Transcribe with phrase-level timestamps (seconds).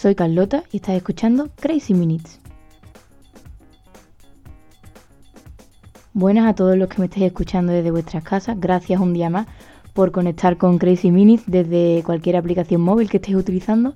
[0.00, 2.40] soy Carlota y estás escuchando Crazy Minutes.
[6.14, 8.58] Buenas a todos los que me estáis escuchando desde vuestras casas.
[8.58, 9.46] Gracias un día más
[9.92, 13.92] por conectar con Crazy Minutes desde cualquier aplicación móvil que estéis utilizando.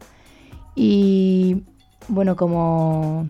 [0.74, 1.62] Y
[2.08, 3.26] bueno, como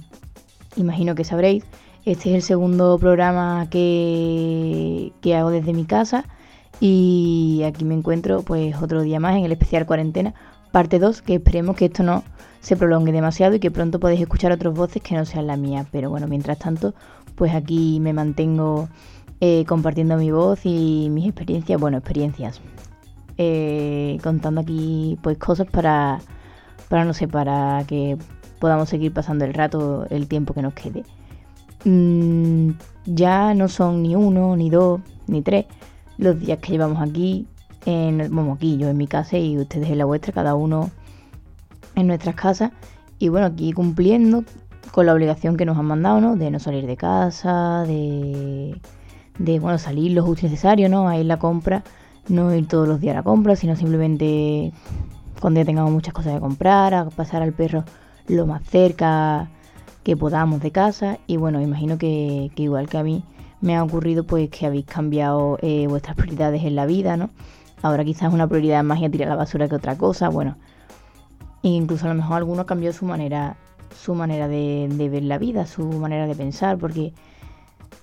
[0.75, 1.63] imagino que sabréis,
[2.05, 6.25] este es el segundo programa que, que hago desde mi casa
[6.81, 10.35] y aquí me encuentro pues otro día más en el especial cuarentena,
[10.73, 12.25] parte 2, que esperemos que esto no
[12.65, 15.87] se prolongue demasiado y que pronto podéis escuchar otras voces que no sean la mía.
[15.93, 16.95] Pero bueno, mientras tanto,
[17.35, 18.89] pues aquí me mantengo
[19.41, 22.63] eh, compartiendo mi voz y mis experiencias, bueno, experiencias,
[23.37, 26.21] eh, contando aquí pues cosas para,
[26.89, 28.17] para, no sé, para que
[28.61, 31.05] podamos seguir pasando el rato, el tiempo que nos quede.
[31.85, 32.71] Mm,
[33.05, 35.67] ya no son ni uno, ni dos, ni tres
[36.17, 37.47] los días que llevamos aquí,
[37.85, 40.91] en, bueno, aquí yo en mi casa y ustedes en la vuestra, cada uno
[41.95, 42.71] en nuestras casas.
[43.19, 44.45] Y bueno, aquí cumpliendo
[44.93, 46.37] con la obligación que nos han mandado, ¿no?
[46.37, 48.81] De no salir de casa, de,
[49.39, 51.09] de bueno, salir lo justo necesario, ¿no?
[51.09, 51.83] A ir la compra,
[52.29, 54.73] no ir todos los días a la compra, sino simplemente
[55.41, 57.85] cuando ya tengamos muchas cosas que comprar, a pasar al perro
[58.29, 59.49] lo más cerca
[60.03, 61.19] que podamos de casa.
[61.27, 63.25] Y bueno, imagino que, igual que a mí
[63.61, 67.31] me ha ocurrido pues que habéis cambiado eh, vuestras prioridades en la vida, ¿no?
[67.83, 70.57] Ahora quizás una prioridad más ir a tirar la basura que otra cosa, bueno.
[71.65, 73.57] E incluso a lo mejor alguno cambió su manera,
[74.01, 77.13] su manera de, ver la vida, su manera de pensar, porque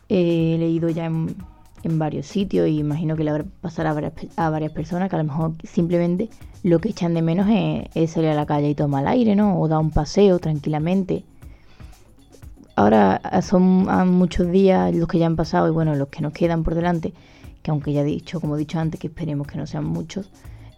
[0.10, 1.36] he leído ya en,
[1.84, 5.26] varios sitios y imagino que le pasado a varias, a varias, personas que a lo
[5.26, 6.30] mejor simplemente
[6.64, 9.36] lo que echan de menos es, es salir a la calle y tomar el aire,
[9.36, 9.58] ¿no?
[9.60, 11.24] O dar un paseo tranquilamente
[12.76, 13.64] ahora son
[14.10, 17.14] muchos días los que ya han pasado y bueno, los que nos quedan por delante,
[17.62, 20.30] que aunque ya he dicho, como he dicho antes, que esperemos que no sean muchos,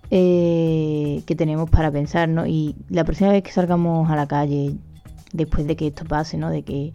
[0.09, 2.45] eh, que tenemos para pensar, ¿no?
[2.45, 4.75] Y la próxima vez que salgamos a la calle,
[5.31, 6.49] después de que esto pase, ¿no?
[6.49, 6.93] De que,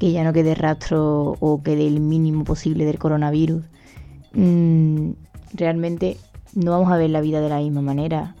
[0.00, 3.64] ya no quede rastro o quede el mínimo posible del coronavirus,
[4.32, 5.10] mm,
[5.52, 6.16] realmente
[6.54, 8.34] no vamos a ver la vida de la misma manera.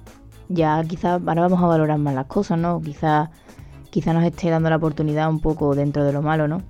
[0.48, 2.80] Ya quizás ahora vamos a valorar más las cosas, ¿no?
[2.80, 3.28] Quizás
[3.90, 6.62] quizá nos esté dando la oportunidad un poco dentro de lo malo, ¿no?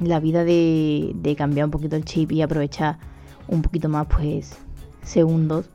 [0.00, 2.98] La vida de, cambiar un poquito el chip y aprovechar
[3.48, 4.58] un poquito más, pues,
[5.02, 5.68] segundos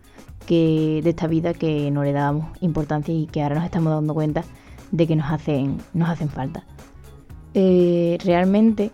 [0.47, 4.15] que de esta vida que no le dábamos importancia y que ahora nos estamos dando
[4.15, 4.43] cuenta
[4.91, 6.63] de que nos hacen, nos hacen falta.
[7.53, 8.89] Eh, realmente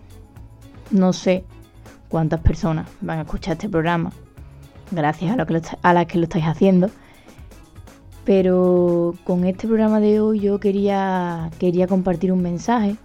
[0.92, 1.46] no sé
[2.10, 4.12] cuántas personas van a escuchar este programa
[4.92, 6.90] gracias a, lo que a las que lo estáis haciendo
[8.26, 12.96] pero con este programa de hoy yo quería, quería compartir un mensaje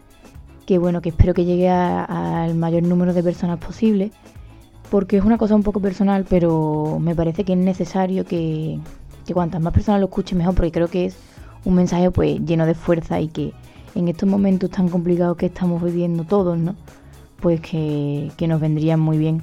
[0.68, 4.12] que bueno, que espero que llegue al mayor número de personas posible,
[4.90, 8.78] porque es una cosa un poco personal, pero me parece que es necesario que,
[9.26, 11.16] que cuantas más personas lo escuchen mejor, porque creo que es
[11.64, 13.52] un mensaje pues lleno de fuerza y que
[13.94, 16.76] en estos momentos tan complicados que estamos viviendo todos, ¿no?
[17.40, 19.42] Pues que, que nos vendría muy bien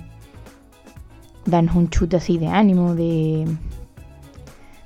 [1.46, 3.46] darnos un chute así de ánimo, de,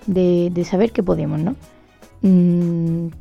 [0.06, 1.56] de, saber que podemos, ¿no?
[2.22, 3.12] Mm,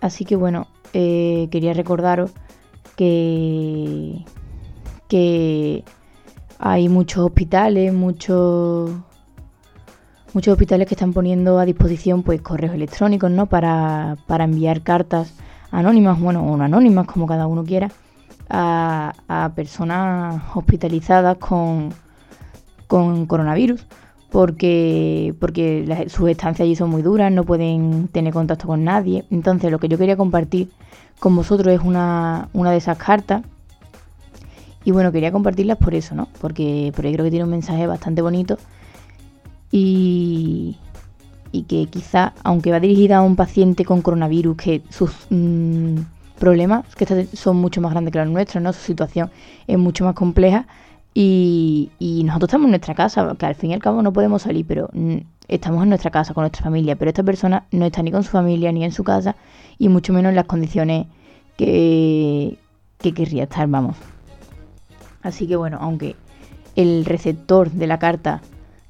[0.00, 2.32] así que bueno, eh, quería recordaros
[2.96, 4.24] que,
[5.08, 5.84] que
[6.64, 8.92] hay muchos hospitales, muchos
[10.32, 13.46] muchos hospitales que están poniendo a disposición pues correos electrónicos, ¿no?
[13.46, 15.34] Para, para enviar cartas
[15.72, 17.90] anónimas, bueno, o no anónimas, como cada uno quiera,
[18.48, 21.92] a, a personas hospitalizadas con,
[22.86, 23.84] con coronavirus
[24.30, 29.24] porque, porque sus estancias allí son muy duras, no pueden tener contacto con nadie.
[29.30, 30.70] Entonces lo que yo quería compartir
[31.18, 33.42] con vosotros es una, una de esas cartas.
[34.84, 36.28] Y bueno, quería compartirlas por eso, ¿no?
[36.40, 38.58] Porque, porque creo que tiene un mensaje bastante bonito.
[39.70, 40.76] Y,
[41.52, 45.98] y que quizá, aunque va dirigida a un paciente con coronavirus, que sus mm,
[46.38, 48.72] problemas que son mucho más grandes que los nuestros, ¿no?
[48.72, 49.30] Su situación
[49.66, 50.66] es mucho más compleja
[51.14, 51.90] y,
[52.24, 54.90] nosotros estamos en nuestra casa, que al fin y al cabo no podemos salir, pero
[55.48, 56.96] estamos en nuestra casa con nuestra familia.
[56.96, 59.36] Pero esta persona no está ni con su familia ni en su casa
[59.78, 61.06] y mucho menos en las condiciones
[61.56, 62.58] que,
[62.98, 63.96] que querría estar, vamos.
[65.22, 66.16] Así que bueno, aunque
[66.76, 68.40] el receptor de la carta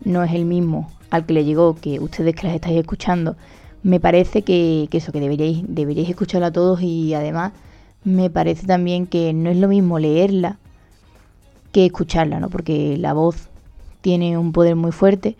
[0.04, 3.36] no es el mismo al que le llegó que ustedes que las estáis escuchando,
[3.82, 7.52] me parece que, eso, que deberíais, deberíais escucharla a todos y además
[8.04, 10.58] me parece también que no es lo mismo leerla
[11.72, 12.48] que escucharla, ¿no?
[12.48, 13.48] Porque la voz
[14.00, 15.36] tiene un poder muy fuerte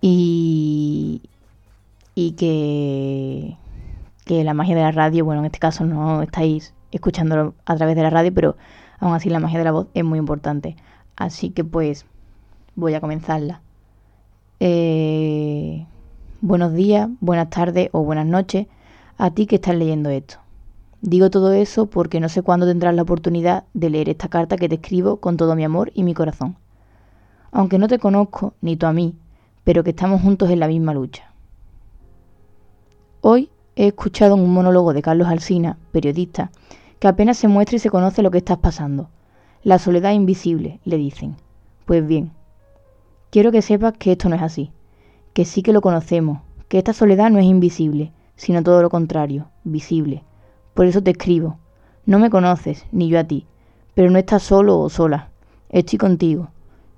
[0.00, 1.22] y,
[2.14, 3.56] y que,
[4.24, 7.96] que la magia de la radio, bueno, en este caso no estáis escuchándolo a través
[7.96, 8.56] de la radio, pero
[8.98, 10.76] aún así la magia de la voz es muy importante.
[11.16, 12.06] Así que pues
[12.74, 13.60] voy a comenzarla.
[14.60, 15.86] Eh,
[16.40, 18.66] buenos días, buenas tardes o buenas noches
[19.16, 20.36] a ti que estás leyendo esto.
[21.00, 24.68] Digo todo eso porque no sé cuándo tendrás la oportunidad de leer esta carta que
[24.68, 26.56] te escribo con todo mi amor y mi corazón.
[27.52, 29.14] Aunque no te conozco, ni tú a mí,
[29.64, 31.32] pero que estamos juntos en la misma lucha.
[33.20, 36.50] Hoy he escuchado un monólogo de Carlos Alsina, periodista,
[36.98, 39.08] que apenas se muestra y se conoce lo que estás pasando.
[39.62, 41.36] La soledad invisible, le dicen.
[41.84, 42.32] Pues bien,
[43.30, 44.72] quiero que sepas que esto no es así,
[45.32, 49.48] que sí que lo conocemos, que esta soledad no es invisible, sino todo lo contrario,
[49.64, 50.22] visible.
[50.74, 51.58] Por eso te escribo.
[52.06, 53.46] No me conoces, ni yo a ti,
[53.94, 55.30] pero no estás solo o sola.
[55.68, 56.50] Estoy contigo.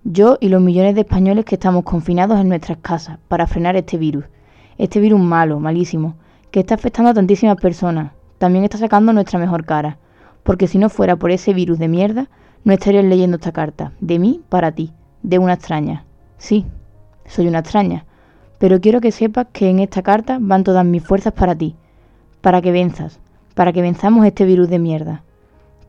[0.04, 3.98] Yo y los millones de españoles que estamos confinados en nuestras casas para frenar este
[3.98, 4.24] virus.
[4.78, 6.14] Este virus malo, malísimo,
[6.50, 8.12] que está afectando a tantísimas personas.
[8.40, 9.98] También está sacando nuestra mejor cara.
[10.42, 12.28] Porque si no fuera por ese virus de mierda,
[12.64, 13.92] no estarías leyendo esta carta.
[14.00, 14.92] De mí para ti.
[15.22, 16.04] De una extraña.
[16.38, 16.66] Sí,
[17.24, 18.04] soy una extraña.
[18.58, 21.76] Pero quiero que sepas que en esta carta van todas mis fuerzas para ti.
[22.40, 23.20] Para que venzas
[23.60, 25.22] para que venzamos este virus de mierda.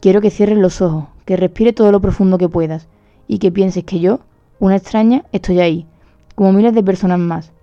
[0.02, 2.90] Quiero que cierres los ojos, que respire todo lo profundo que puedas
[3.30, 4.20] y que pienses que yo,
[4.60, 5.86] una extraña, estoy ahí,
[6.36, 7.54] como miles de personas más,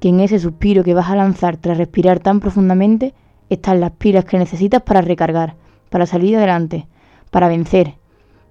[0.00, 3.14] que en ese suspiro que vas a lanzar tras respirar tan profundamente
[3.54, 5.54] están las pilas que necesitas para recargar,
[5.90, 6.86] para salir adelante,
[7.30, 7.94] para vencer,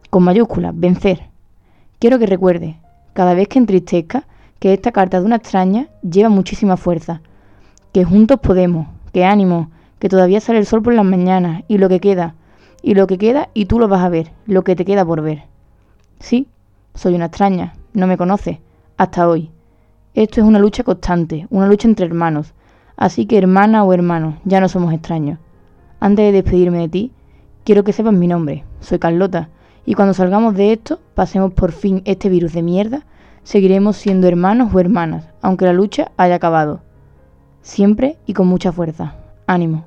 [0.10, 1.30] con mayúsculas, vencer.
[2.00, 2.76] Quiero que recuerdes,
[3.14, 4.26] cada vez que entristezca,
[4.60, 7.22] que esta carta de una extraña lleva muchísima fuerza,
[7.92, 11.90] que juntos podemos, que ánimo, que todavía sale el sol por las mañanas y lo
[11.90, 12.36] que queda,
[12.82, 15.22] y lo que queda y tú lo vas a ver, lo que te queda por
[15.22, 15.44] ver.
[16.20, 16.48] Sí,
[16.94, 18.60] soy una extraña, no me conoces,
[18.98, 19.52] hasta hoy.
[20.14, 22.54] Esto es una lucha constante, una lucha entre hermanos,
[23.02, 25.40] así que hermana o hermano, ya no somos extraños.
[26.00, 27.12] Antes de despedirme de ti,
[27.64, 29.50] quiero que sepas mi nombre, soy Carlota,
[29.86, 33.06] y cuando salgamos de esto, pasemos por fin este virus de mierda,
[33.44, 36.82] seguiremos siendo hermanos o hermanas, aunque la lucha haya acabado.
[37.64, 39.16] Siempre y con mucha fuerza.
[39.48, 39.86] Ánimo.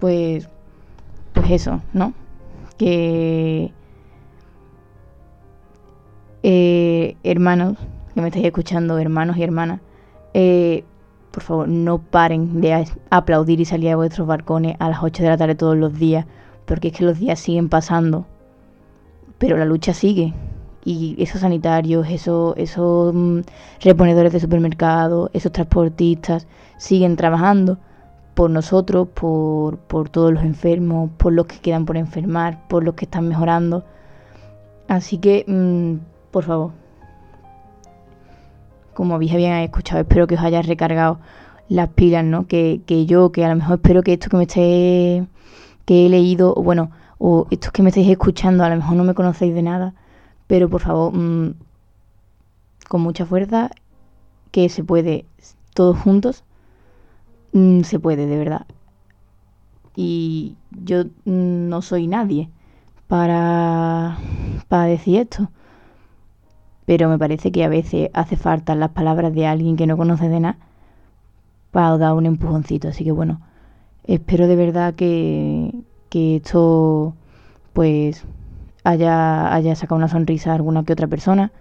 [0.00, 0.48] pues,
[1.32, 2.12] pues eso, ¿no?
[2.78, 3.72] Que
[6.42, 7.76] eh, hermanos,
[8.16, 9.80] que me estáis escuchando, hermanos y hermanas,
[10.32, 10.84] eh,
[11.32, 15.28] por favor, no paren de aplaudir y salir a vuestros balcones a las 8 de
[15.28, 16.24] la tarde todos los días,
[16.64, 18.24] porque es que los días siguen pasando,
[19.36, 20.32] pero la lucha sigue.
[20.82, 23.40] Y esos sanitarios, esos, esos mm,
[23.82, 26.46] reponedores de supermercados, esos transportistas
[26.78, 27.76] siguen trabajando
[28.32, 32.94] por nosotros, por, por todos los enfermos, por los que quedan por enfermar, por los
[32.94, 33.84] que están mejorando.
[34.88, 36.85] Así que, mm, por favor,
[38.96, 41.18] como habéis bien escuchado, espero que os haya recargado
[41.68, 42.46] las pilas, ¿no?
[42.46, 45.26] Que, que, yo, que a lo mejor espero que esto que me esté,
[45.84, 49.04] que he leído, o bueno, o estos que me estáis escuchando, a lo mejor no
[49.04, 49.94] me conocéis de nada,
[50.46, 51.54] pero por favor, mm,
[52.88, 53.70] con mucha fuerza,
[54.50, 55.26] que se puede
[55.74, 56.44] todos juntos
[57.56, 58.66] Mm, se puede, de verdad.
[59.96, 62.50] Y yo mm, no soy nadie
[63.08, 64.18] para,
[64.68, 65.50] para decir esto.
[66.86, 70.28] Pero me parece que a veces hace falta las palabras de alguien que no conoce
[70.28, 70.58] de nada
[71.72, 72.88] para dar un empujoncito.
[72.88, 73.40] Así que bueno,
[74.04, 75.74] espero de verdad que,
[76.08, 77.14] que esto
[77.72, 78.24] pues
[78.84, 81.52] haya, haya sacado una sonrisa a alguna que otra persona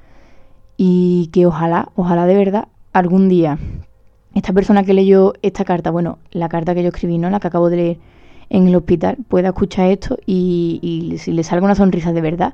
[0.77, 3.58] y que ojalá, ojalá de verdad algún día
[4.36, 7.29] esta persona que leyó esta carta, bueno, la carta que yo escribí, ¿no?
[7.29, 7.98] La que acabo de leer
[8.50, 12.53] en el hospital, pueda escuchar esto y, si le salga una sonrisa de verdad,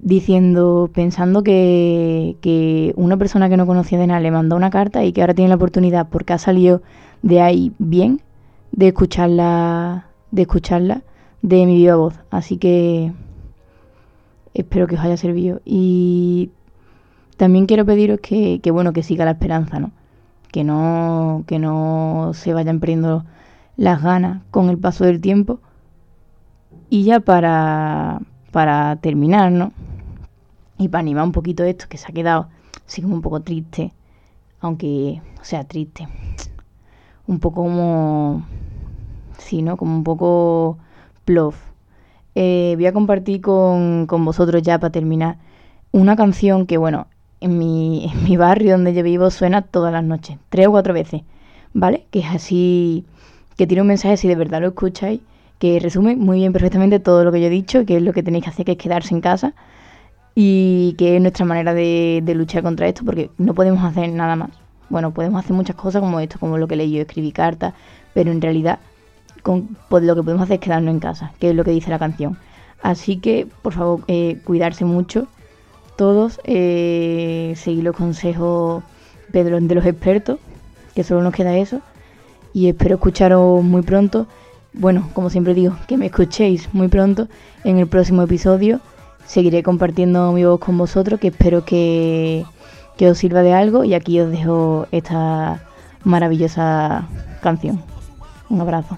[0.00, 5.04] diciendo, pensando que, que, una persona que no conocía de nada le mandó una carta
[5.04, 6.82] y que ahora tiene la oportunidad, porque ha salido
[7.22, 8.22] de ahí bien,
[8.72, 11.02] de escucharla, de escucharla
[11.42, 12.14] de mi viva voz.
[12.30, 13.12] Así que
[14.54, 15.60] espero que os haya servido.
[15.64, 16.50] Y
[17.36, 19.92] también quiero pediros que, que bueno, que siga la esperanza, ¿no?
[20.52, 23.24] que no, que no se vayan perdiendo
[23.76, 25.60] las ganas con el paso del tiempo.
[26.90, 29.72] Y ya para, para terminar, ¿no?
[30.78, 32.48] Y para animar un poquito esto, que se ha quedado
[32.86, 33.92] así como un poco triste,
[34.60, 36.08] aunque, o sea, triste,
[37.26, 38.46] un poco como,
[39.38, 39.76] sí, ¿no?
[39.76, 40.78] Como un poco
[41.24, 41.56] plof.
[42.34, 45.38] Eh, voy a compartir con, con vosotros ya para terminar
[45.92, 47.08] una canción que, bueno,
[47.40, 50.94] en mi, en mi barrio donde yo vivo suena todas las noches, tres o cuatro
[50.94, 51.22] veces,
[51.72, 52.06] ¿vale?
[52.10, 53.04] Que es así,
[53.56, 55.20] que tiene un mensaje si de verdad lo escucháis,
[55.58, 58.22] que resume muy bien perfectamente todo lo que yo he dicho, que es lo que
[58.22, 59.54] tenéis que hacer, que es quedarse en casa
[60.34, 64.50] y que es nuestra manera de, luchar contra esto, porque no podemos hacer nada más.
[64.88, 67.74] Bueno, podemos hacer muchas cosas como esto, como lo que leí yo, escribí cartas,
[68.14, 68.78] pero en realidad
[69.42, 71.90] con, pues, lo que podemos hacer es quedarnos en casa, que es lo que dice
[71.90, 72.38] la canción.
[72.82, 75.26] Así que, por favor, eh, cuidarse mucho
[75.96, 78.84] todos, eh, seguir los consejos
[79.32, 80.38] de los expertos,
[80.94, 81.80] que solo nos queda eso.
[82.52, 84.28] Y espero escucharos muy pronto.
[84.78, 87.26] Bueno, como siempre digo, que me escuchéis muy pronto
[87.64, 88.80] en el próximo episodio.
[89.26, 92.44] Seguiré compartiendo mi voz con vosotros, que espero que,
[92.96, 93.82] que os sirva de algo.
[93.82, 95.64] Y aquí os dejo esta
[96.04, 97.08] maravillosa
[97.42, 97.82] canción.
[98.48, 98.96] Un abrazo.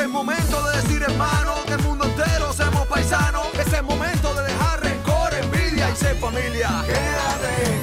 [0.00, 3.46] El momento de decir hermano, que el mundo entero seamos paisanos.
[3.54, 6.84] Es el momento de dejar rencor, envidia y ser familia.
[6.86, 7.79] Quédate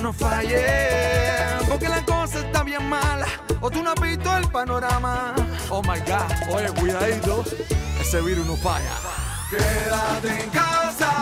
[0.00, 3.26] no nos falles, porque la cosa está bien mala.
[3.60, 5.34] O tú no has visto el panorama.
[5.68, 7.44] Oh my god, oye, cuidadito,
[8.00, 8.94] ese virus no falla.
[9.50, 11.19] Quédate en casa,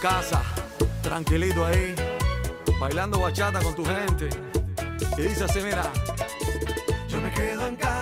[0.00, 0.42] casa,
[1.02, 1.94] tranquilito ahí,
[2.80, 4.30] bailando bachata con tu gente.
[5.18, 5.92] Y dice así, mira,
[7.08, 7.99] yo me quedo en casa.